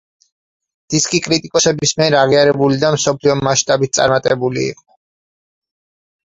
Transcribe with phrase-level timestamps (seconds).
[0.93, 4.99] დისკი კრიტიკოსების მიერ აღიარებული და მსოფლიო მასშტაბით წარმატებული იყო.